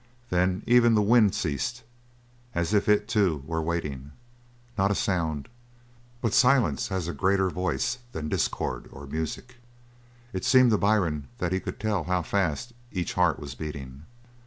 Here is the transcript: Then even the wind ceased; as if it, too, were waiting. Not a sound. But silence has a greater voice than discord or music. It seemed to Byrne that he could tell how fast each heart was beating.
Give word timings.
Then 0.31 0.63
even 0.65 0.95
the 0.95 1.01
wind 1.03 1.35
ceased; 1.35 1.83
as 2.55 2.73
if 2.73 2.89
it, 2.89 3.07
too, 3.07 3.43
were 3.45 3.61
waiting. 3.61 4.13
Not 4.75 4.89
a 4.89 4.95
sound. 4.95 5.47
But 6.21 6.33
silence 6.33 6.87
has 6.87 7.07
a 7.07 7.13
greater 7.13 7.51
voice 7.51 7.99
than 8.11 8.27
discord 8.27 8.89
or 8.91 9.05
music. 9.05 9.57
It 10.33 10.43
seemed 10.43 10.71
to 10.71 10.79
Byrne 10.79 11.27
that 11.37 11.51
he 11.51 11.59
could 11.59 11.79
tell 11.79 12.05
how 12.05 12.23
fast 12.23 12.73
each 12.91 13.13
heart 13.13 13.37
was 13.39 13.53
beating. 13.53 14.07